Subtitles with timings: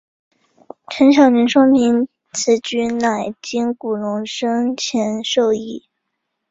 [0.89, 5.87] 陈晓林说明此举乃经古龙生前授意。